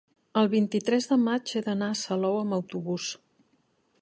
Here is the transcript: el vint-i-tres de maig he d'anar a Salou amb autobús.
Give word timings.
el 0.41 0.47
vint-i-tres 0.53 1.09
de 1.11 1.19
maig 1.27 1.53
he 1.59 1.63
d'anar 1.67 1.91
a 1.93 1.99
Salou 2.01 2.41
amb 2.41 2.59
autobús. 2.61 3.13